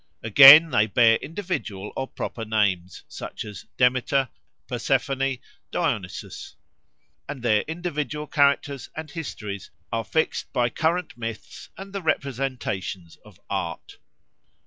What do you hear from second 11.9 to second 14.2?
the representations of art.